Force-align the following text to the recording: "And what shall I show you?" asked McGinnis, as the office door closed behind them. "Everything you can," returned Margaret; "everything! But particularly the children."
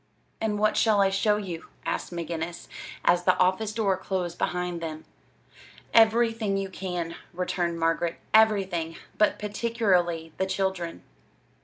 "And 0.41 0.57
what 0.57 0.77
shall 0.77 0.99
I 0.99 1.11
show 1.11 1.37
you?" 1.37 1.67
asked 1.85 2.11
McGinnis, 2.11 2.67
as 3.05 3.23
the 3.23 3.37
office 3.37 3.71
door 3.71 3.97
closed 3.97 4.39
behind 4.39 4.81
them. 4.81 5.05
"Everything 5.93 6.57
you 6.57 6.69
can," 6.69 7.13
returned 7.33 7.79
Margaret; 7.79 8.17
"everything! 8.33 8.95
But 9.19 9.37
particularly 9.37 10.33
the 10.39 10.47
children." 10.47 11.03